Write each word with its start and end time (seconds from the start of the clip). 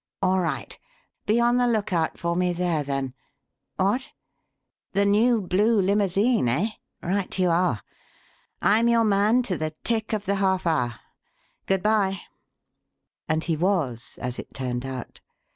All 0.23 0.39
right. 0.39 0.79
Be 1.27 1.39
on 1.39 1.57
the 1.57 1.67
lookout 1.67 2.17
for 2.17 2.35
me 2.35 2.53
there, 2.53 2.81
then. 2.83 3.13
What? 3.75 4.09
The 4.93 5.05
new 5.05 5.41
blue 5.41 5.79
limousine, 5.79 6.49
eh? 6.49 6.69
Right 7.03 7.37
you 7.37 7.51
are. 7.51 7.83
I'm 8.63 8.87
your 8.87 9.03
man 9.03 9.43
to 9.43 9.57
the 9.59 9.75
tick 9.83 10.11
of 10.11 10.25
the 10.25 10.37
half 10.41 10.65
hour. 10.65 10.95
Good 11.67 11.83
bye!" 11.83 12.21
And 13.29 13.43
he 13.43 13.55
was, 13.55 14.17
as 14.19 14.39
it 14.39 14.55
turned 14.55 14.87
out. 14.87 15.21